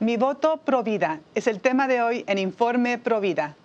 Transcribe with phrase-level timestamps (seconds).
[0.00, 3.56] Mi voto Provida es el tema de hoy en Informe Provida.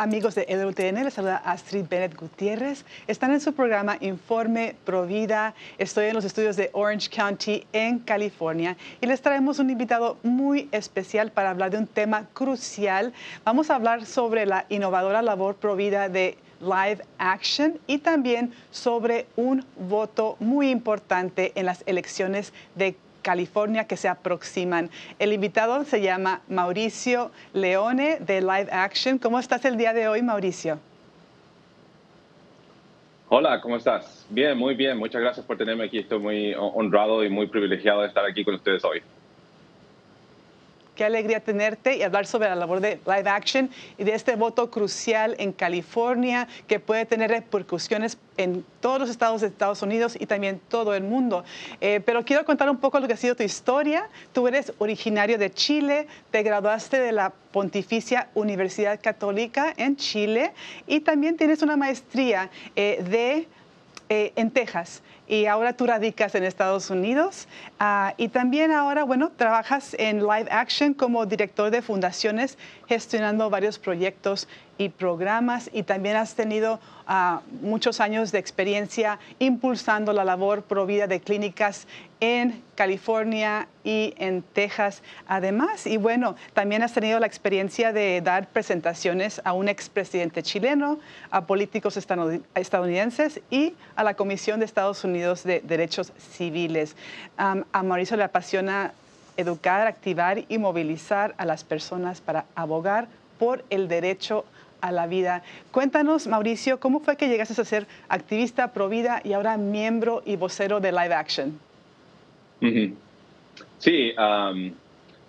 [0.00, 2.86] Amigos de LUTN, les saluda Astrid Bennett Gutiérrez.
[3.06, 5.52] Están en su programa Informe Provida.
[5.76, 10.70] Estoy en los estudios de Orange County en California y les traemos un invitado muy
[10.72, 13.12] especial para hablar de un tema crucial.
[13.44, 19.66] Vamos a hablar sobre la innovadora labor Provida de Live Action y también sobre un
[19.76, 24.90] voto muy importante en las elecciones de California que se aproximan.
[25.18, 29.18] El invitado se llama Mauricio Leone de Live Action.
[29.18, 30.78] ¿Cómo estás el día de hoy, Mauricio?
[33.28, 34.26] Hola, ¿cómo estás?
[34.28, 34.98] Bien, muy bien.
[34.98, 35.98] Muchas gracias por tenerme aquí.
[35.98, 39.02] Estoy muy honrado y muy privilegiado de estar aquí con ustedes hoy.
[41.00, 44.70] Qué alegría tenerte y hablar sobre la labor de live action y de este voto
[44.70, 50.26] crucial en California que puede tener repercusiones en todos los estados de Estados Unidos y
[50.26, 51.42] también todo el mundo.
[51.80, 54.10] Eh, pero quiero contar un poco lo que ha sido tu historia.
[54.34, 60.52] Tú eres originario de Chile, te graduaste de la Pontificia Universidad Católica en Chile
[60.86, 63.48] y también tienes una maestría eh, de,
[64.10, 65.00] eh, en Texas
[65.30, 67.46] y ahora tú radicas en Estados Unidos
[67.78, 73.78] ah, y también ahora, bueno, trabajas en Live Action como director de fundaciones, gestionando varios
[73.78, 74.48] proyectos
[74.80, 81.06] y programas y también has tenido ah, muchos años de experiencia impulsando la labor provida
[81.06, 81.86] de clínicas
[82.18, 85.86] en California y en Texas además.
[85.86, 90.98] Y bueno, también has tenido la experiencia de dar presentaciones a un expresidente chileno,
[91.30, 96.96] a políticos estadounidenses y a la Comisión de Estados Unidos de Derechos Civiles.
[97.36, 98.94] a Mauricio le apasiona
[99.36, 103.08] educar, activar y movilizar a las personas para abogar
[103.38, 104.59] por el derecho a
[104.90, 105.42] la vida.
[105.70, 110.36] Cuéntanos, Mauricio, ¿cómo fue que llegaste a ser activista pro vida y ahora miembro y
[110.36, 111.58] vocero de Live Action?
[113.78, 114.12] Sí,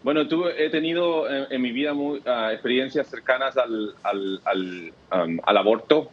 [0.04, 0.22] bueno,
[0.58, 1.94] he tenido en, mi vida
[2.26, 6.10] ah, experiencias cercanas al, al, aborto.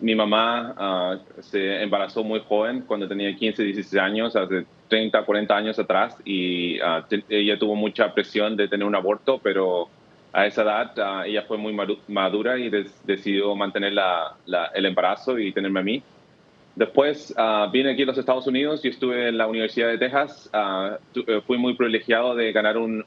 [0.00, 5.56] mi mamá ah, se embarazó muy joven, cuando tenía 15, 16 años, hace 30, 40
[5.56, 9.88] años atrás, y ah, ella tuvo mucha presión de tener un aborto, pero
[10.36, 11.74] a esa edad ella fue muy
[12.08, 12.70] madura y
[13.04, 13.94] decidió mantener
[14.74, 16.02] el embarazo y tenerme a mí.
[16.74, 20.50] Después uh, vine aquí a los Estados Unidos y estuve en la Universidad de Texas.
[20.52, 23.02] Uh, fui muy privilegiado de ganar una,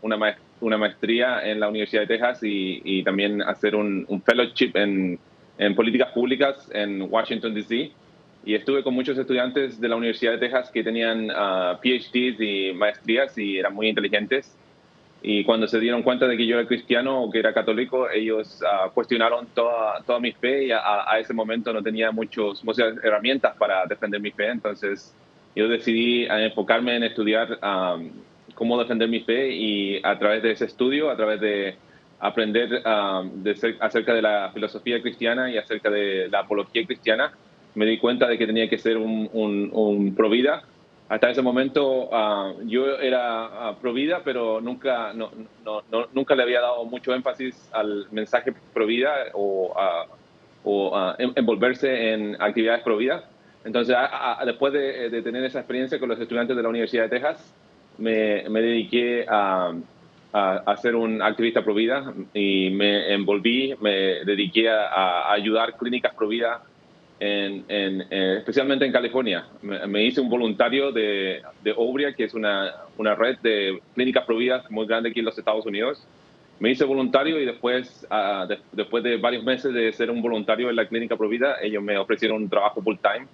[0.59, 5.19] una, maestría en la Universidad de Texas y, y también hacer un, un fellowship en,
[5.59, 7.91] en, políticas públicas en Washington, D.C.
[8.43, 12.73] Y estuve con muchos estudiantes de la Universidad de Texas que tenían uh, PhDs y
[12.73, 14.57] maestrías y eran muy inteligentes.
[15.21, 18.63] Y cuando se dieron cuenta de que yo era cristiano o que era católico, ellos
[18.65, 23.55] ah, cuestionaron toda, toda mi fe y a, ese momento no tenía muchos, muchas herramientas
[23.57, 24.47] para defender mi fe.
[24.47, 25.13] Entonces
[25.55, 27.59] yo decidí enfocarme en estudiar
[28.55, 31.75] cómo defender mi fe y a través de ese estudio, a través de
[32.19, 37.33] aprender de acerca de la filosofía cristiana y acerca de la apología cristiana,
[37.75, 40.63] me di cuenta de que tenía que ser un, un, un provida
[41.09, 45.31] hasta ese momento ah, yo era uh, provida, pero nunca, no,
[45.65, 45.83] no,
[46.13, 49.75] nunca le había dado mucho énfasis al mensaje provida o,
[50.63, 53.25] o envolverse en actividades provida.
[53.65, 53.95] Entonces,
[54.45, 57.53] después de, tener esa experiencia con los estudiantes de la Universidad de Texas,
[57.97, 59.73] me, me dediqué a,
[60.31, 66.61] a, ser un activista provida y me envolví, me dediqué a, ayudar clínicas provida
[67.19, 67.65] en,
[68.09, 69.45] eh, especialmente en California.
[69.61, 74.69] Me, hice un voluntario de, de Obria, que es una, una, red de clínicas prohibidas
[74.71, 76.05] muy grande aquí en los Estados Unidos.
[76.59, 80.75] Me hice voluntario y después, ah, después de varios meses de ser un voluntario en
[80.75, 83.27] la clínica prohibida, ellos me ofrecieron un trabajo full time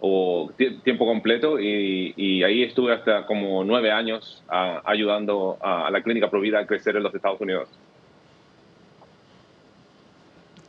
[0.00, 0.50] o
[0.82, 6.02] tiempo completo y, y, ahí estuve hasta como nueve años ah, ayudando a, a la
[6.02, 7.68] clínica prohibida a crecer en los Estados Unidos.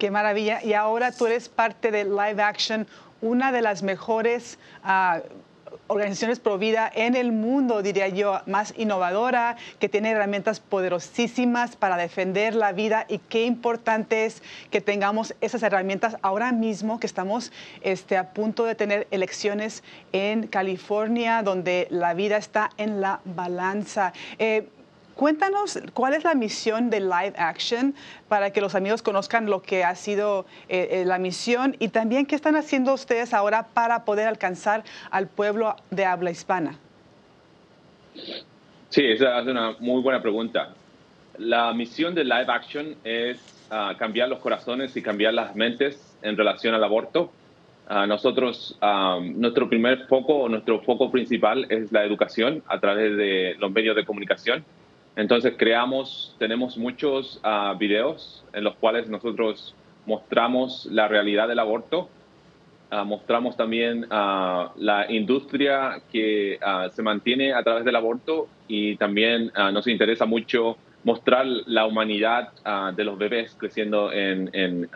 [0.03, 0.61] Qué maravilla.
[0.61, 2.85] Y ahora tú eres parte de Live Action,
[3.21, 5.21] una de las mejores ah,
[5.87, 11.95] organizaciones pro vida en el mundo, diría yo, más innovadora, que tiene herramientas poderosísimas para
[11.95, 17.53] defender la vida y qué importante es que tengamos esas herramientas ahora mismo que estamos
[17.81, 24.11] este, a punto de tener elecciones en California, donde la vida está en la balanza.
[24.37, 24.67] Eh,
[25.15, 27.93] Cuéntanos cuál es la misión de Live Action
[28.27, 32.25] para que los amigos conozcan lo que ha sido eh, eh, la misión y también
[32.25, 36.79] qué están haciendo ustedes ahora para poder alcanzar al pueblo de habla hispana.
[38.89, 40.73] Sí, esa es una muy buena pregunta.
[41.37, 43.39] La misión de Live Action es
[43.69, 47.31] ah, cambiar los corazones y cambiar las mentes en relación al aborto.
[47.89, 53.55] Uh, nosotros, ah, nuestro primer foco, nuestro foco principal es la educación a través de
[53.59, 54.63] los medios de comunicación
[55.15, 59.75] entonces creamos, tenemos muchos uh, videos en los cuales nosotros
[60.05, 62.09] mostramos la realidad del aborto,
[62.91, 66.59] uh, mostramos también uh, la industria que
[66.91, 72.51] se mantiene a través del aborto y también nos interesa mucho mostrar la humanidad
[72.93, 74.89] de los bebés creciendo en, en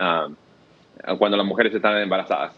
[1.18, 2.54] cuando las mujeres están embarazadas.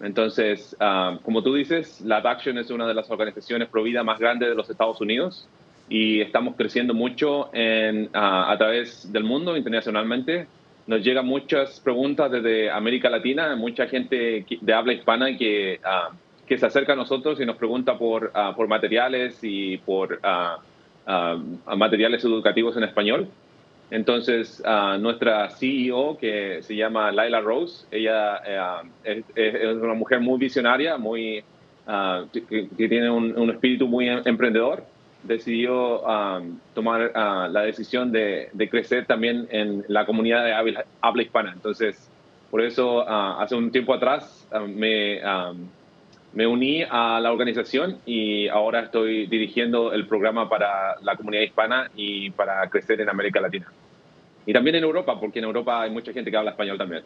[0.00, 0.76] Entonces,
[1.22, 4.54] como tú dices, Lab Action es una de las organizaciones pro vida más grandes de
[4.54, 5.48] los Estados Unidos
[5.92, 10.46] y estamos creciendo mucho en, a través del mundo internacionalmente.
[10.86, 15.80] Nos llegan muchas preguntas desde América Latina, mucha gente de habla hispana que,
[16.46, 20.18] que se acerca a nosotros y nos pregunta por, por materiales y por
[21.76, 23.28] materiales educativos en español.
[23.90, 24.62] Entonces,
[24.98, 28.40] nuestra CEO, que se llama Laila Rose, ella
[29.04, 31.44] es, es, una mujer muy visionaria, muy,
[32.32, 34.90] que, que, tiene un, un espíritu muy emprendedor
[35.22, 41.52] decidió um, tomar uh, la decisión de, crecer también en la comunidad de habla, hispana.
[41.52, 42.10] Entonces,
[42.50, 45.68] por eso, uh, hace un tiempo atrás uh, me, um,
[46.32, 51.90] me uní a la organización y ahora estoy dirigiendo el programa para la comunidad hispana
[51.94, 53.66] y para crecer en América Latina.
[54.46, 57.02] Y también en Europa, porque en Europa hay mucha gente que habla español también.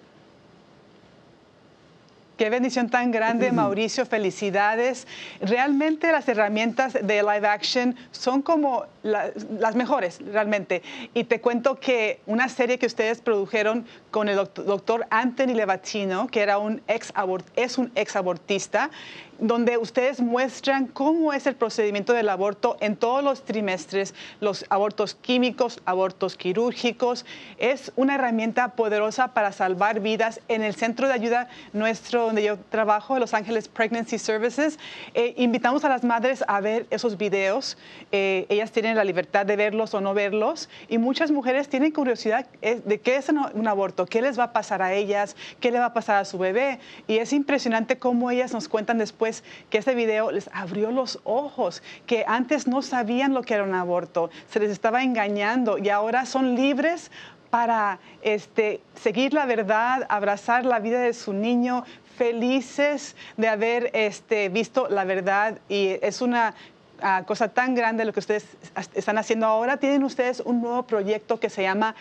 [2.36, 4.04] Qué bendición tan grande, Mauricio.
[4.04, 5.06] Felicidades.
[5.40, 10.82] Realmente las herramientas de live action son como las mejores, realmente.
[11.14, 16.40] Y te cuento que una serie que ustedes produjeron con el doctor Anthony Levatino, que
[16.40, 17.12] era un ex
[17.56, 18.90] es un ex abortista,
[19.38, 25.14] donde ustedes muestran cómo es el procedimiento del aborto en todos los trimestres, los abortos
[25.14, 27.26] químicos, abortos quirúrgicos.
[27.58, 30.40] Es una herramienta poderosa para salvar vidas.
[30.48, 34.78] En el centro de ayuda nuestro, donde yo trabajo, Los Ángeles Pregnancy Services,
[35.14, 37.76] eh, invitamos a las madres a ver esos videos.
[38.12, 42.46] Eh, ellas tienen la libertad de verlos o no verlos y muchas mujeres tienen curiosidad
[42.62, 45.78] eh, de qué es un aborto, qué les va a pasar a ellas, qué le
[45.78, 46.78] va a pasar a su bebé.
[47.06, 49.25] Y es impresionante cómo ellas nos cuentan después
[49.70, 53.74] que este video les abrió los ojos, que antes no sabían lo que era un
[53.74, 57.10] aborto, se les estaba engañando y ahora son libres
[57.50, 61.84] para este, seguir la verdad, abrazar la vida de su niño,
[62.16, 66.54] felices de haber este, visto la verdad y es una
[67.00, 68.46] ah, cosa tan grande lo que ustedes
[68.94, 69.76] están haciendo ahora.
[69.76, 71.94] Tienen ustedes un nuevo proyecto que se llama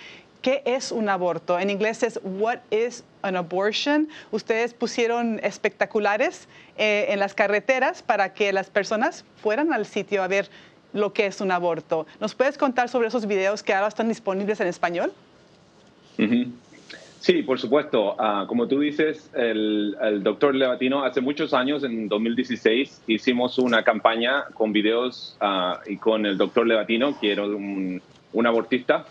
[0.46, 1.58] ¿Qué es un aborto?
[1.58, 4.08] En inglés es What is an abortion?
[4.30, 6.48] Ustedes pusieron espectaculares
[6.78, 10.48] eh, en las carreteras para que las personas fueran al sitio a ver
[10.94, 12.06] lo que es un aborto.
[12.20, 15.14] ¿Nos puedes contar sobre esos videos que ahora están disponibles en español?
[17.22, 18.16] Sí, por supuesto.
[18.20, 24.44] Ah, como tú dices, el, doctor Levatino, hace muchos años, en 2016, hicimos una campaña
[24.54, 28.00] con videos uh, y con el doctor Levatino, que era un,
[28.36, 29.08] un abortista,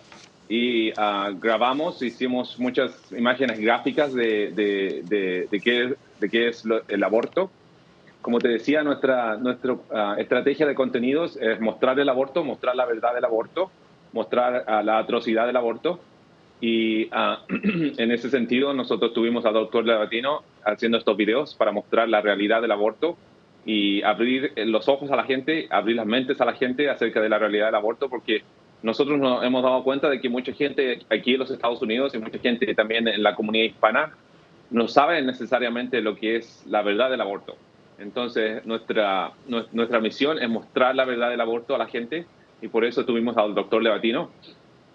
[0.48, 7.02] y ah, grabamos, hicimos muchas imágenes gráficas de, de, de, qué, de qué es el
[7.02, 7.50] aborto.
[8.20, 12.84] Como te decía, nuestra, nuestra ah, estrategia de contenidos es mostrar el aborto, mostrar la
[12.84, 13.70] verdad del aborto,
[14.12, 16.00] mostrar ah, la atrocidad del aborto.
[16.60, 17.04] Y
[17.98, 22.60] en ese sentido, nosotros tuvimos al doctor Levatino haciendo estos videos para mostrar la realidad
[22.60, 23.16] del aborto
[23.66, 27.30] y abrir los ojos a la gente, abrir las mentes a la gente acerca de
[27.30, 28.42] la realidad del aborto, porque
[28.84, 32.18] nosotros nos hemos dado cuenta de que mucha gente aquí en los Estados Unidos y
[32.18, 34.12] mucha gente también en la comunidad hispana
[34.70, 37.56] no sabe necesariamente lo que es la verdad del aborto.
[37.98, 39.32] Entonces, nuestra,
[39.72, 42.26] nuestra misión es mostrar la verdad del aborto a la gente
[42.60, 44.30] y por eso tuvimos al doctor Levatino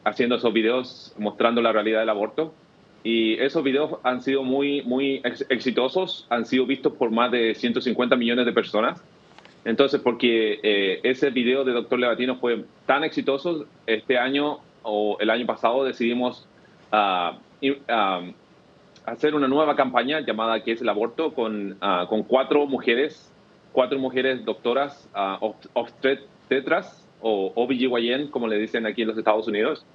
[0.04, 2.54] haciendo esos videos mostrando la realidad del aborto.
[3.04, 8.16] Y esos videos han sido muy, muy exitosos, han sido vistos por más de 150
[8.18, 9.04] millones de personas
[9.66, 15.30] entonces, porque eh, ese video de Doctor Levatino fue tan exitoso, este año o el
[15.30, 16.48] año pasado decidimos
[16.92, 17.38] ah,
[19.06, 21.34] hacer una nueva campaña llamada ¿Qué es el aborto?
[21.34, 23.30] con, ah, con cuatro mujeres
[23.72, 29.86] cuatro mujeres doctoras uh, obstetras o OBGYN, como le dicen aquí en los Estados Unidos,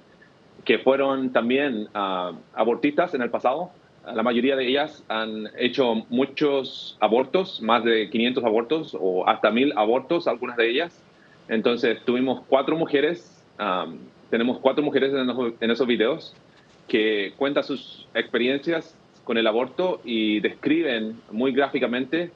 [0.63, 1.87] que fueron también
[2.53, 3.71] abortistas en el pasado.
[4.13, 9.73] La mayoría de ellas han hecho muchos abortos, más de 500 abortos o hasta mil
[9.75, 11.03] abortos, algunas de ellas.
[11.47, 13.43] Entonces tuvimos cuatro mujeres,
[14.29, 16.35] tenemos cuatro mujeres en, esos videos
[16.87, 22.31] que cuentan sus experiencias con el aborto y describen muy gráficamente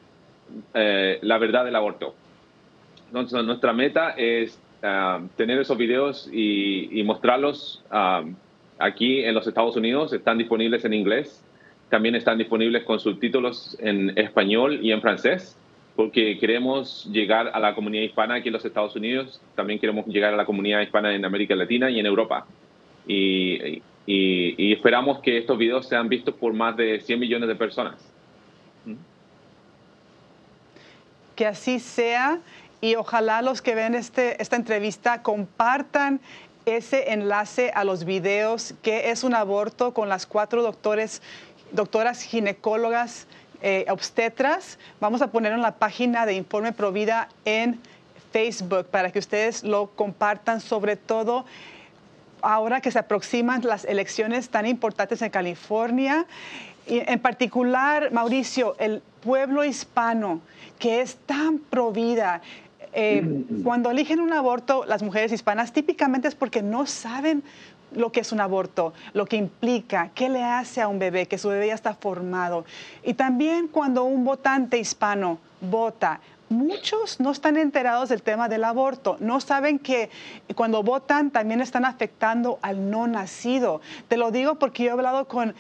[0.74, 2.16] eh, la verdad del aborto.
[3.08, 8.30] Entonces, nuestra meta es uh, tener esos videos y, y mostrarlos uh,
[8.78, 10.14] aquí en los Estados Unidos.
[10.14, 11.44] Están disponibles en inglés.
[11.90, 15.58] También están disponibles con subtítulos en español y en francés,
[15.96, 19.42] porque queremos llegar a la comunidad hispana aquí en los Estados Unidos.
[19.56, 22.46] También queremos llegar a la comunidad hispana en América Latina y en Europa.
[23.08, 27.56] Y, y, y esperamos que estos videos sean vistos por más de 100 millones de
[27.56, 27.96] personas.
[31.36, 32.40] Que así sea
[32.82, 36.22] y ojalá los que ven este, esta entrevista compartan
[36.66, 41.22] ese enlace a los videos que es un aborto con las cuatro doctores,
[41.72, 43.28] doctoras ginecólogas
[43.62, 44.78] eh, obstetras.
[45.00, 47.80] Vamos a poner en la página de Informe Provida en
[48.32, 51.46] Facebook para que ustedes lo compartan, sobre todo
[52.42, 56.26] ahora que se aproximan las elecciones tan importantes en California.
[56.88, 60.42] Y en particular, Mauricio, el pueblo hispano
[60.80, 62.42] que es tan provida,
[62.94, 67.44] eh, cuando eligen un aborto, las mujeres hispanas típicamente es porque no saben
[67.94, 71.38] lo que es un aborto, lo que implica, qué le hace a un bebé, que
[71.38, 72.66] su bebé ya está formado.
[73.04, 76.20] Y también cuando un votante hispano vota,
[76.50, 80.10] muchos no están enterados del tema del aborto, no saben que
[80.56, 83.82] cuando votan también están afectando al no nacido.
[84.08, 85.54] Te lo digo porque yo he hablado con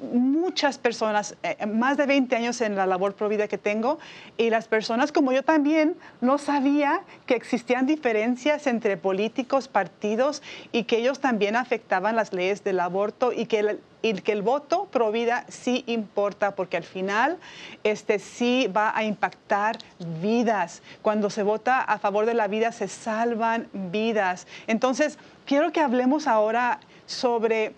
[0.00, 3.98] muchas personas, eh, más de 20 años en la labor provida que tengo,
[4.36, 10.84] y las personas como yo también no sabía que existían diferencias entre políticos, partidos, y
[10.84, 13.58] que ellos también afectaban las leyes del aborto y que
[14.02, 17.38] el, que el voto provida sí importa, porque al final
[17.84, 19.78] este sí va a impactar
[20.22, 20.82] vidas.
[21.02, 24.46] Cuando se vota a favor de la vida se salvan vidas.
[24.66, 27.72] Entonces, quiero que hablemos ahora sobre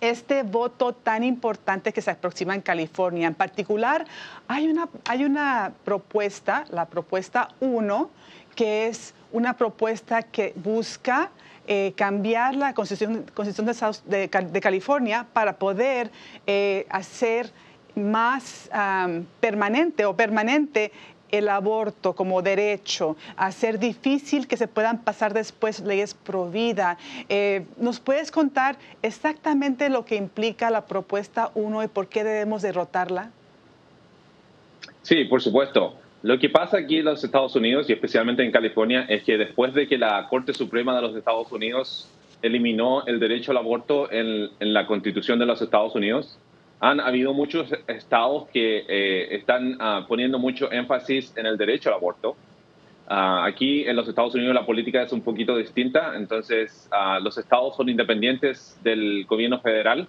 [0.00, 3.26] este voto tan importante que se aproxima en California.
[3.28, 4.06] En particular,
[4.48, 8.10] hay una, hay una propuesta, la propuesta 1,
[8.54, 11.30] que es una propuesta que busca
[11.66, 13.24] eh, cambiar la Constitución,
[14.06, 16.10] de, California para poder
[16.46, 17.52] eh, hacer
[17.94, 18.70] más
[19.40, 20.92] permanente o permanente
[21.30, 26.98] el aborto como derecho, hacer difícil que se puedan pasar después leyes pro vida.
[27.28, 32.62] Eh, ¿Nos puedes contar exactamente lo que implica la propuesta 1 y por qué debemos
[32.62, 33.30] derrotarla?
[35.02, 35.94] Sí, por supuesto.
[36.22, 39.72] Lo que pasa aquí en los Estados Unidos y especialmente en California es que después
[39.72, 42.08] de que la Corte Suprema de los Estados Unidos
[42.42, 46.38] eliminó el derecho al aborto en, en la Constitución de los Estados Unidos,
[46.80, 51.96] han habido muchos estados que eh, están ah, poniendo mucho énfasis en el derecho al
[51.96, 52.36] aborto.
[53.06, 57.36] Ah, aquí en los Estados Unidos la política es un poquito distinta, entonces ah, los
[57.36, 60.08] estados son independientes del gobierno federal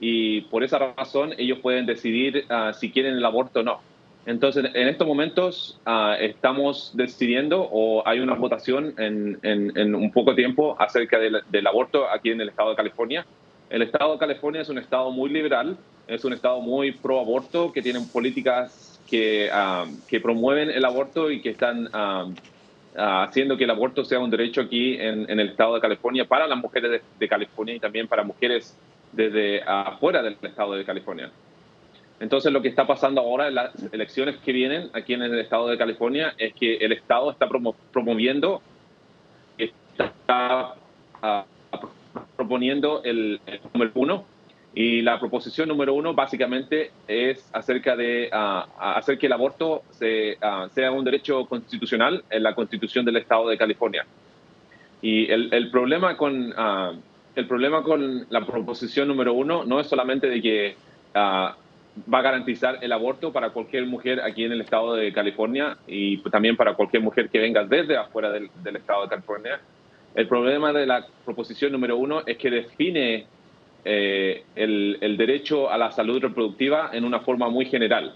[0.00, 3.80] y por esa razón ellos pueden decidir si quieren el aborto o no.
[4.26, 5.80] Entonces, en estos momentos
[6.20, 12.08] estamos decidiendo o hay una votación en, en, un poco tiempo acerca del, del aborto
[12.08, 13.26] aquí en el estado de California.
[13.70, 17.70] El estado de California es un estado muy liberal, es un estado muy pro aborto,
[17.72, 22.28] que tienen políticas que, ah, que promueven el aborto y que están ah,
[22.96, 26.46] ah, haciendo que el aborto sea un derecho aquí en, el estado de California para
[26.46, 28.76] las mujeres de, California y también para mujeres
[29.12, 31.30] desde afuera del estado de California.
[32.20, 35.68] Entonces lo que está pasando ahora en las elecciones que vienen aquí en el estado
[35.68, 37.48] de California es que el estado está
[37.92, 38.60] promoviendo,
[39.56, 40.74] está
[42.36, 43.40] proponiendo el,
[43.72, 44.24] número uno
[44.74, 50.68] y la proposición número uno básicamente es acerca de uh, hacer que el aborto uh,
[50.70, 54.06] sea un derecho constitucional en la constitución del estado de California.
[55.00, 57.00] Y el, problema, con, uh,
[57.34, 60.76] el problema con la proposición número uno no es solamente de que
[62.12, 66.18] va a garantizar el aborto para cualquier mujer aquí en el estado de California y
[66.30, 69.60] también para cualquier mujer que venga desde afuera del estado de California.
[70.14, 73.26] El problema de la proposición número uno es que define
[73.84, 78.14] eh, el, derecho a la salud reproductiva en una forma muy general.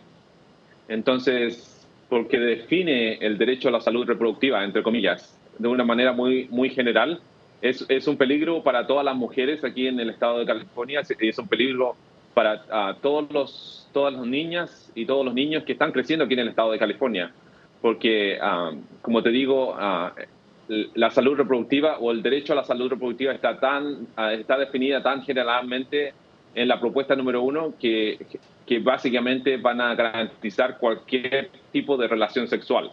[0.89, 6.49] Entonces, porque define el derecho a la salud reproductiva, entre comillas, de una manera muy,
[6.51, 7.21] muy general,
[7.61, 11.29] es, es un peligro para todas las mujeres aquí en el estado de California y
[11.29, 11.95] es un peligro
[12.35, 16.41] para todos los, todas las niñas y todos los niños que están creciendo aquí en
[16.41, 17.33] el estado de California.
[17.81, 18.39] porque,
[19.01, 19.77] como te digo,
[20.69, 25.23] la salud reproductiva o el derecho a la salud reproductiva está, tan, está definida tan
[25.23, 26.15] generalmente
[26.55, 28.19] en la propuesta número uno que,
[28.67, 32.91] que básicamente van a garantizar cualquier tipo de relación sexual.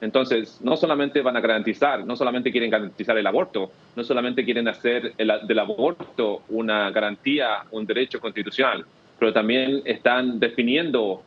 [0.00, 4.66] Entonces, no solamente van a garantizar, no solamente quieren garantizar el aborto, no solamente quieren
[4.66, 8.84] hacer del aborto una garantía, un derecho constitucional,
[9.18, 11.22] pero también están definiendo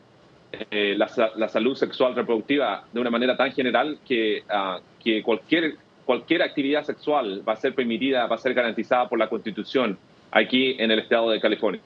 [0.70, 6.42] eh, la, salud sexual reproductiva de una manera tan general que, ah, que cualquier, cualquier
[6.42, 9.98] actividad sexual va a ser permitida, va a ser garantizada por la Constitución
[10.30, 11.82] aquí en el estado de California.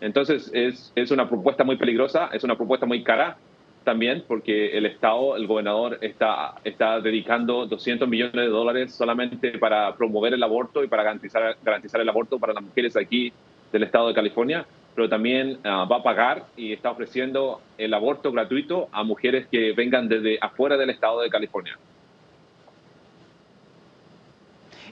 [0.00, 3.38] Entonces, es, es una propuesta muy peligrosa, es una propuesta muy cara,
[3.86, 9.94] también porque el Estado, el gobernador, está, está dedicando 200 millones de dólares solamente para
[9.94, 13.32] promover el aborto y para garantizar, garantizar el aborto para las mujeres aquí
[13.72, 18.32] del Estado de California, pero también ah, va a pagar y está ofreciendo el aborto
[18.32, 21.78] gratuito a mujeres que vengan desde afuera del Estado de California.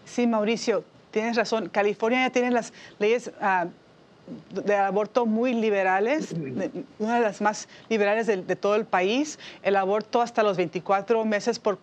[0.05, 1.69] Sí, Mauricio, tienes razón.
[1.69, 3.69] California ya tiene las leyes uh,
[4.63, 6.35] de aborto muy liberales,
[6.99, 11.59] una de las más liberales de, todo el país, el aborto hasta los 24 meses
[11.59, 11.79] por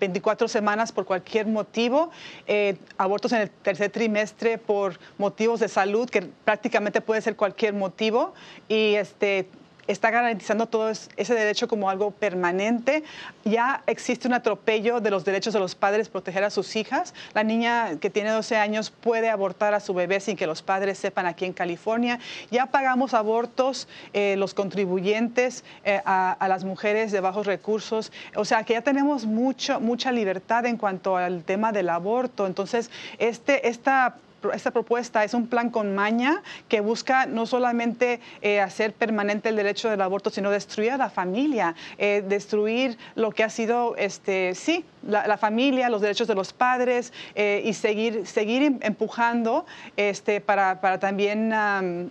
[0.00, 2.10] 24 semanas por cualquier motivo,
[2.46, 7.74] eh, abortos en el tercer trimestre por motivos de salud, que prácticamente puede ser cualquier
[7.74, 8.34] motivo,
[8.68, 9.46] y este,
[9.86, 13.04] está garantizando todo ese derecho como algo permanente.
[13.44, 17.14] Ya existe un atropello de los derechos de los padres proteger a sus hijas.
[17.34, 20.98] La niña que tiene 12 años puede abortar a su bebé sin que los padres
[20.98, 22.18] sepan aquí en California.
[22.50, 28.12] Ya pagamos abortos eh, los contribuyentes eh, a, las mujeres de bajos recursos.
[28.34, 32.46] O sea que ya tenemos mucho, mucha libertad en cuanto al tema del aborto.
[32.46, 34.16] Entonces, este, esta
[34.52, 39.56] esta propuesta es un plan con maña que busca no solamente eh, hacer permanente el
[39.56, 44.54] derecho del aborto, sino destruir a la familia, eh, destruir lo que ha sido, este,
[44.54, 50.40] sí, la, familia, los derechos de los padres eh, y seguir, seguir em, empujando este,
[50.40, 51.52] para, para también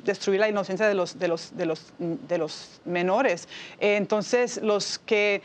[0.03, 3.47] destruir la inocencia de los, de los, de los, de los menores.
[3.79, 5.41] entonces, los que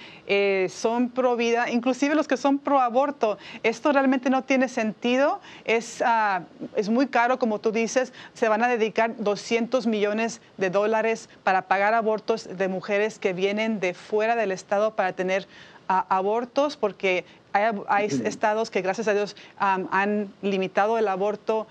[0.71, 6.01] son pro vida, inclusive los que son pro aborto, esto realmente no tiene sentido, es,
[6.01, 6.43] uh,
[6.77, 11.63] es muy caro, como tú dices, se van a dedicar 200 millones de dólares para
[11.63, 15.47] pagar abortos de mujeres que vienen de fuera del estado para tener
[15.89, 21.67] abortos, porque hay, estados que, gracias a Dios, han limitado el aborto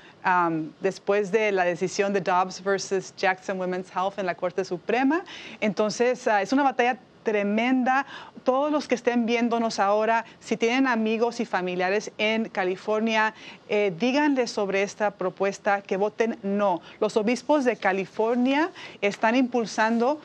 [0.79, 5.23] después de la decisión de Dobbs versus Jackson Women's Health en la Corte Suprema.
[5.61, 8.05] Entonces, ah, es una batalla tremenda.
[8.45, 13.33] Todos los que estén viéndonos ahora, si tienen amigos y familiares en California,
[13.67, 16.81] eh, díganle sobre esta propuesta que voten no.
[17.01, 20.21] Los obispos de California están impulsando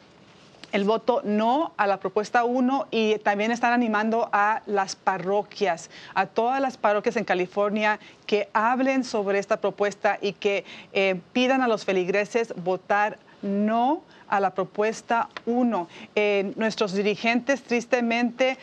[0.73, 6.27] el voto no a la propuesta 1 y también están animando a las parroquias, a
[6.27, 11.69] todas las parroquias en California que hablen sobre esta propuesta y que eh, pidan a
[11.69, 15.89] los feligreses votar no a la propuesta 1.
[16.57, 18.57] nuestros dirigentes, tristemente,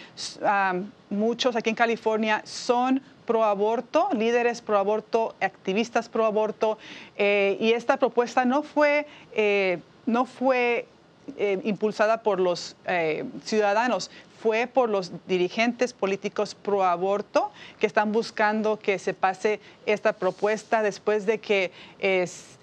[1.12, 6.80] muchos aquí en California son pro aborto, líderes pro aborto, activistas pro aborto,
[7.16, 10.88] eh, y esta propuesta no fue, eh, no fue
[11.38, 12.76] eh, impulsada por los
[13.44, 14.12] ciudadanos,
[14.42, 20.82] fue por los dirigentes políticos pro aborto que están buscando que se pase esta propuesta
[20.82, 21.72] después de que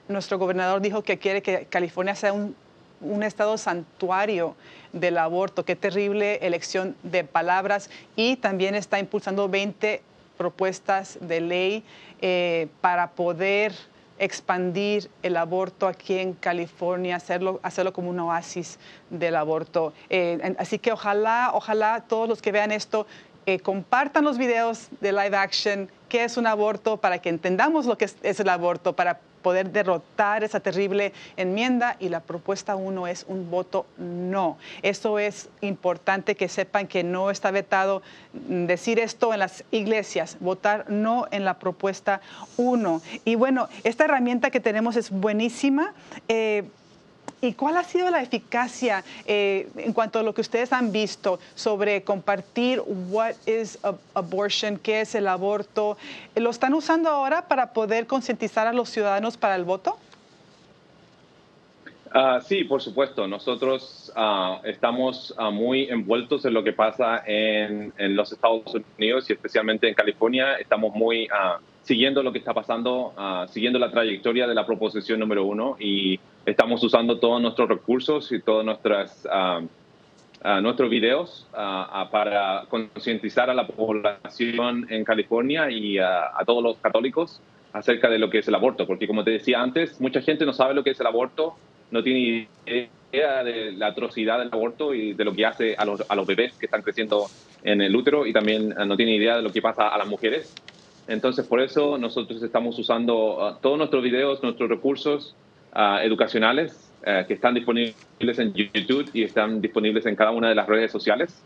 [0.08, 2.56] nuestro gobernador dijo que quiere que California sea un
[3.00, 4.54] un estado santuario
[4.92, 5.64] del aborto.
[5.64, 7.90] Qué terrible elección de palabras.
[8.14, 10.02] Y también está impulsando 20
[10.36, 11.84] propuestas de ley
[12.20, 13.74] eh, para poder
[14.18, 18.78] expandir el aborto aquí en California, hacerlo, hacerlo como un oasis
[19.10, 19.92] del aborto.
[20.10, 23.06] Eh, así que ojalá, ojalá todos los que vean esto
[23.46, 27.96] eh, compartan los videos de live action, qué es un aborto, para que entendamos lo
[27.96, 33.24] que es el aborto, para poder derrotar esa terrible enmienda y la propuesta uno es
[33.28, 34.58] un voto no.
[34.82, 40.90] Eso es importante que sepan que no está vetado decir esto en las iglesias, votar
[40.90, 42.20] no en la propuesta
[42.56, 43.00] uno.
[43.24, 45.94] Y bueno, esta herramienta que tenemos es buenísima.
[46.26, 46.64] Eh,
[47.42, 51.38] ¿Y cuál ha sido la eficacia eh, en cuanto a lo que ustedes han visto
[51.54, 53.78] sobre compartir what is
[54.14, 55.98] abortion, qué es el aborto?
[56.34, 59.98] ¿Lo están usando ahora para poder concientizar a los ciudadanos para el voto?
[62.10, 63.28] Ah, sí, por supuesto.
[63.28, 69.28] Nosotros ah, estamos ah, muy envueltos en lo que pasa en, en, los Estados Unidos
[69.28, 70.54] y especialmente en California.
[70.54, 71.28] Estamos muy
[71.82, 73.12] siguiendo lo que está pasando,
[73.50, 78.40] siguiendo la trayectoria de la proposición número uno y estamos usando todos nuestros recursos y
[78.40, 79.26] todas nuestras
[80.62, 87.40] nuestros videos para concientizar a la población en California y a, todos los católicos
[87.72, 90.52] acerca de lo que es el aborto, porque como te decía antes, mucha gente no
[90.52, 91.56] sabe lo que es el aborto,
[91.90, 96.02] no tiene idea de la atrocidad del aborto y de lo que hace a los,
[96.08, 97.26] a los bebés que están creciendo
[97.64, 100.54] en el útero y también no tiene idea de lo que pasa a las mujeres.
[101.08, 105.34] Entonces, por eso nosotros estamos usando todos nuestros videos, nuestros recursos
[106.02, 110.66] educacionales eh, que están disponibles en YouTube y están disponibles en cada una de las
[110.66, 111.42] redes sociales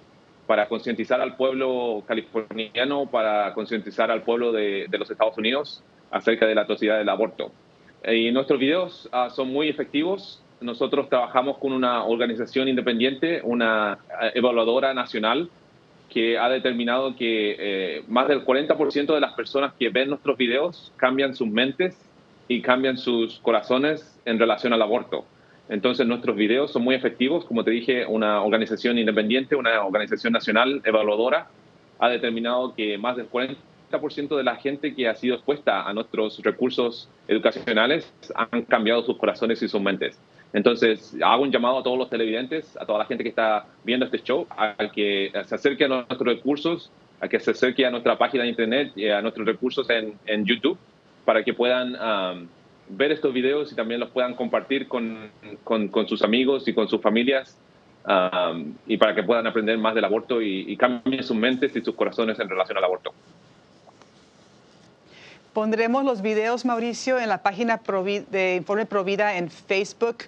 [0.46, 6.54] para concientizar al pueblo californiano, para concientizar al pueblo de, los Estados Unidos acerca de
[6.54, 7.52] la atrocidad del aborto.
[8.08, 10.42] Y nuestros videos ah, son muy efectivos.
[10.60, 15.50] Nosotros trabajamos con una organización independiente, una eh, evaluadora nacional,
[16.08, 20.92] que ha determinado que eh, más del 40% de las personas que ven nuestros videos
[20.96, 21.96] cambian sus mentes
[22.50, 25.24] y cambian sus corazones en relación al aborto.
[25.68, 27.44] Entonces nuestros videos son muy efectivos.
[27.44, 31.46] Como te dije, una organización independiente, una organización nacional evaluadora,
[32.00, 36.42] ha determinado que más del 40% de la gente que ha sido expuesta a nuestros
[36.42, 40.20] recursos educacionales han cambiado sus corazones y sus mentes.
[40.52, 44.06] Entonces, hago un llamado a todos los televidentes, a toda la gente que está viendo
[44.06, 48.18] este show, a que se acerque a nuestros recursos, a que se acerque a nuestra
[48.18, 50.76] página de internet a nuestros recursos en, en YouTube
[51.30, 52.48] para que puedan um,
[52.88, 55.30] ver estos videos y también los puedan compartir con,
[55.62, 57.56] con, sus amigos y con sus familias
[58.04, 61.94] um, y para que puedan aprender más del aborto y, cambien sus mentes y sus
[61.94, 63.14] corazones en relación al aborto.
[65.52, 67.80] Pondremos los videos, Mauricio, en la página
[68.28, 70.24] de Informe Provida en Facebook.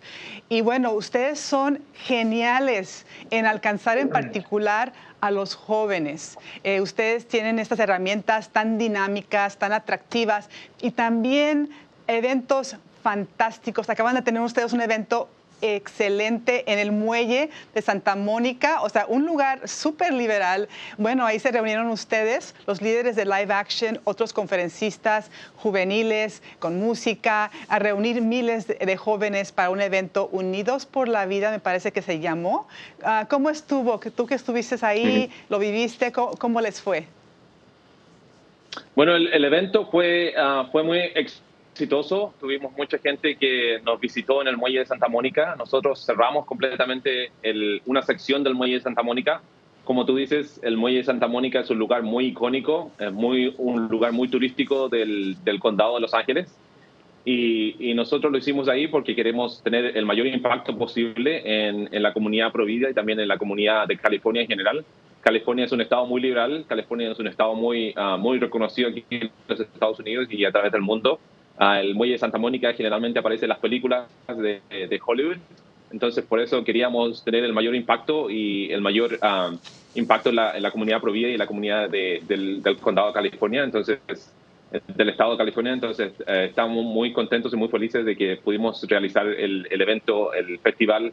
[0.49, 6.37] Y bueno, ustedes son geniales en alcanzar en particular a los jóvenes.
[6.65, 11.71] Eh, ustedes tienen estas herramientas tan dinámicas, tan atractivas y también
[12.09, 13.89] eventos fantásticos.
[13.89, 15.29] Acaban de tener ustedes un evento
[15.63, 20.69] excelente en el muelle de Santa Mónica, o sea, un lugar súper liberal.
[20.99, 27.51] Bueno, ahí se reunieron ustedes, los líderes de Live Action, otros conferencistas juveniles con música,
[27.69, 32.03] a reunir miles de, jóvenes para un evento Unidos por la Vida, me parece que
[32.03, 32.69] se llamó.
[33.03, 33.99] Ah, ¿Cómo estuvo?
[33.99, 37.07] Tú que estuviste ahí, lo viviste, ¿cómo, les fue?
[38.95, 40.99] Bueno, el, evento fue, uh, fue muy
[41.73, 42.35] exitoso.
[42.39, 45.57] Tuvimos mucha gente que nos visitó en el muelle de Santa Mónica.
[45.57, 47.33] Nosotros cerramos completamente
[47.87, 49.41] una sección del muelle de Santa Mónica.
[49.85, 53.55] Como tú dices, el muelle de Santa Mónica es un lugar muy icónico, es muy,
[53.59, 56.57] un lugar muy turístico del, condado de Los Ángeles.
[57.25, 62.53] Y, nosotros lo hicimos ahí porque queremos tener el mayor impacto posible en, la comunidad
[62.53, 64.85] provida y también en la comunidad de California en general.
[65.21, 69.05] California es un estado muy liberal, California es un estado muy, ah, muy reconocido aquí
[69.09, 71.21] en los Estados Unidos y a través del mundo
[71.63, 75.37] el muelle de Santa Mónica generalmente aparece en las películas de, Hollywood.
[75.91, 79.59] Entonces, por eso queríamos tener el mayor impacto y el mayor um,
[79.95, 83.99] impacto en la, comunidad provida y en la comunidad del, condado de California, entonces,
[84.97, 85.73] del estado de California.
[85.73, 90.59] Entonces, eh, estamos muy contentos y muy felices de que pudimos realizar el, evento, el
[90.59, 91.13] festival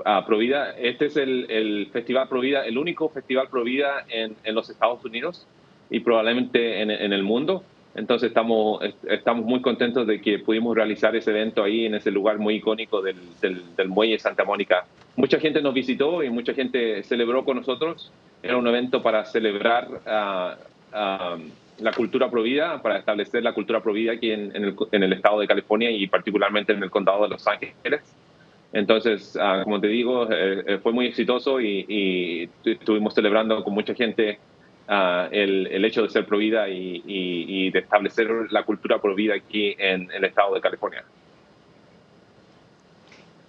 [0.00, 0.76] uh, Provida.
[0.78, 5.46] Este es el, festival Provida, el único festival Provida en, en los Estados Unidos
[5.88, 7.64] y probablemente en, en el mundo.
[7.98, 12.38] Entonces estamos, estamos muy contentos de que pudimos realizar ese evento ahí en ese lugar
[12.38, 14.86] muy icónico del, del, muelle Santa Mónica.
[15.16, 18.12] Mucha gente nos visitó y mucha gente celebró con nosotros.
[18.40, 20.56] Era un evento para celebrar ah,
[20.92, 21.36] ah,
[21.80, 25.48] la cultura provida, para establecer la cultura provida aquí en, el, en, el, estado de
[25.48, 28.02] California y particularmente en el condado de Los Ángeles.
[28.72, 33.74] Entonces, ah, como te digo, eh, eh, fue muy exitoso y, y estuvimos celebrando con
[33.74, 34.38] mucha gente
[34.90, 39.34] Ah, el, el, hecho de ser provida y, y, y, de establecer la cultura provida
[39.34, 41.04] aquí en el estado de California.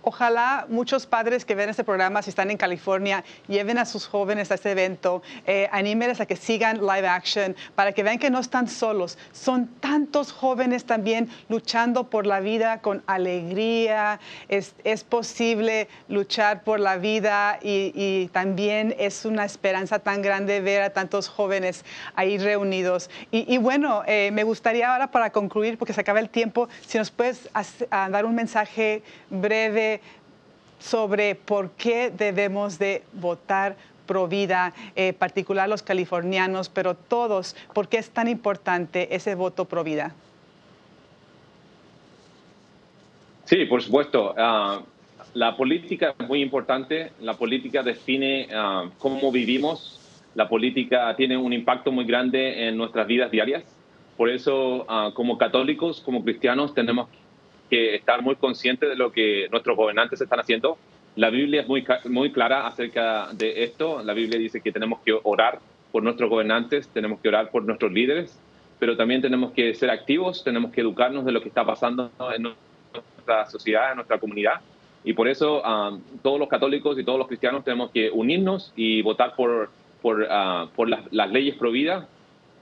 [0.02, 4.50] Ojalá muchos padres que ven este programa, si están en California, lleven a sus jóvenes
[4.50, 8.70] a este evento, eh, a que sigan live action para que vean que no están
[8.70, 9.18] solos.
[9.34, 14.20] Son tantos jóvenes también luchando por la vida con alegría.
[14.48, 14.74] Es,
[15.10, 21.28] posible luchar por la vida y, también es una esperanza tan grande ver a tantos
[21.28, 21.84] jóvenes
[22.16, 23.10] ahí reunidos.
[23.32, 27.12] Y, bueno, eh, me gustaría ahora para concluir, porque se acaba el tiempo, si nos
[27.12, 27.50] puedes
[27.90, 29.89] dar un mensaje breve
[30.80, 33.76] sobre por qué debemos de votar
[34.06, 39.36] pro vida, en eh, particular los californianos, pero todos, por qué es tan importante ese
[39.36, 40.16] voto pro vida.
[43.46, 44.34] Sí, por supuesto.
[44.38, 44.82] Ah,
[45.34, 47.12] la política es muy importante.
[47.20, 50.00] La política define ah, cómo vivimos.
[50.36, 53.64] La política tiene un impacto muy grande en nuestras vidas diarias.
[54.18, 57.10] Por eso, ah, como católicos, como cristianos, tenemos
[57.70, 60.78] que estar muy conscientes de lo que nuestros gobernantes están haciendo
[61.20, 64.02] la Biblia es muy, muy clara acerca de esto.
[64.04, 65.60] La Biblia dice que tenemos que orar
[65.92, 68.40] por nuestros gobernantes, tenemos que orar por nuestros líderes,
[68.80, 72.44] pero también tenemos que ser activos, tenemos que educarnos de lo que está pasando en
[72.44, 74.62] nuestra sociedad, en nuestra comunidad.
[75.04, 79.02] Y por eso um, todos los católicos y todos los cristianos tenemos que unirnos y
[79.02, 79.70] votar por,
[80.02, 82.08] por, uh, por las, leyes pro vida.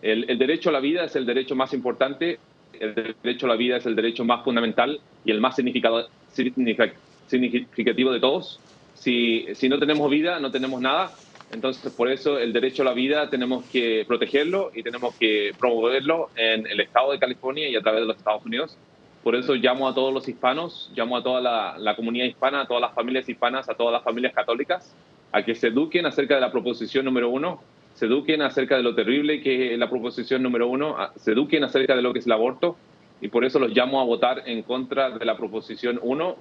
[0.01, 2.39] El, el, derecho a la vida es el derecho más importante,
[2.80, 8.19] el derecho a la vida es el derecho más fundamental y el más significativo de
[8.19, 8.60] todos.
[8.93, 11.12] Si, si no tenemos vida, no tenemos nada.
[11.51, 16.30] Entonces, por eso el derecho a la vida tenemos que protegerlo y tenemos que promoverlo
[16.36, 18.77] en el estado de California y a través de los Estados Unidos.
[19.23, 22.82] Por eso llamo a todos los hispanos, llamo a toda la, comunidad hispana, a todas
[22.82, 24.93] las familias hispanas, a todas las familias católicas,
[25.32, 27.62] a que se eduquen acerca de la proposición número uno,
[27.97, 31.95] se eduquen acerca de lo terrible que es la proposición número uno, se eduquen acerca
[31.95, 32.77] de lo que es el aborto,
[33.21, 36.36] y por eso los llamo a votar en contra de la proposición uno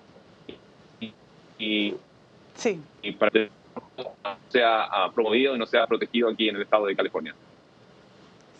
[1.59, 1.95] y,
[2.55, 2.79] sí.
[3.01, 3.49] y para que
[4.51, 7.35] sea ah, promovido y no sea protegido aquí en el estado de California.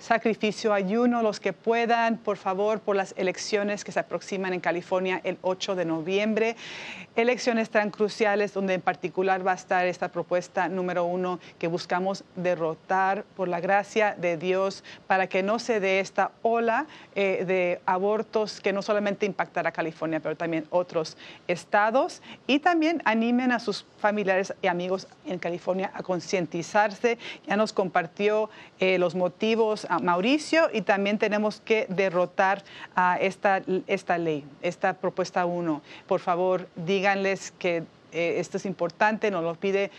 [0.04, 5.22] sacrificio, ayuno, los que puedan, por favor, por las elecciones que se aproximan en California
[5.24, 6.58] el 8 de noviembre.
[7.16, 12.26] Elecciones tan cruciales donde en particular va a estar esta propuesta número uno que buscamos
[12.36, 16.86] derrotar por la gracia de Dios para que no se dé esta ola
[17.16, 21.16] eh, de abortos que no solamente impactará California, pero también otros
[21.48, 22.22] estados.
[22.46, 27.18] Y también animen a sus familiares y amigos en California a concientizarse.
[27.48, 32.64] Ya nos compartió eh, los motivos Mauricio y también tenemos que derrotar
[32.96, 35.82] a esta, esta ley, esta propuesta 1.
[36.08, 39.92] Por favor, díganles que eh, esto es importante, nos lo pide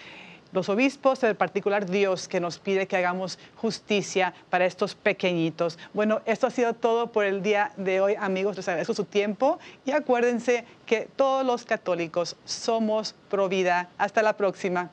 [0.54, 5.80] los obispos, en particular Dios, que nos pide que hagamos justicia para estos pequeñitos.
[5.92, 8.57] Bueno, esto ha sido todo por el día de hoy, amigos.
[8.57, 13.88] Les agradezco su tiempo y acuérdense que todos los católicos somos pro vida.
[13.98, 14.90] Hasta la próxima.